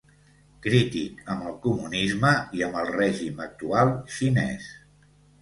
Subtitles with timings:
[0.61, 4.73] Crític amb el comunisme i amb el règim actual xinès.